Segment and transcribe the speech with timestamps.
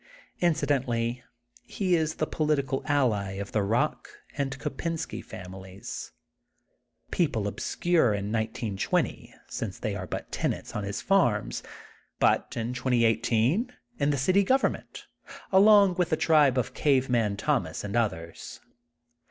[0.39, 1.21] In cidentally
[1.61, 6.11] he is the political ally of the Bock and Kopensky families,
[7.11, 11.61] people obscure in 1920, since they are but tenants on his farms,
[12.19, 15.05] but in 2018 in the city government,
[15.51, 18.59] along with the tribe of Cave Man Thomas and others.